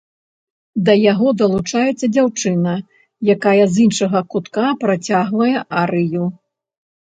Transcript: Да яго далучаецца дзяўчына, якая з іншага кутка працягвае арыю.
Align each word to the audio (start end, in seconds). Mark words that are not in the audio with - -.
Да 0.87 0.95
яго 1.11 1.33
далучаецца 1.41 2.05
дзяўчына, 2.15 2.73
якая 3.35 3.55
з 3.67 3.75
іншага 3.87 4.25
кутка 4.35 4.63
працягвае 4.83 5.55
арыю. 5.87 6.23